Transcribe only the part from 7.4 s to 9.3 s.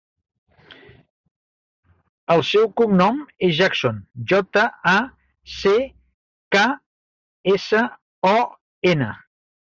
essa, o, ena.